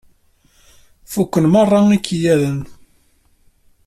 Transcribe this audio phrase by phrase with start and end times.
[1.11, 2.59] Fukken meṛṛa ikayaden.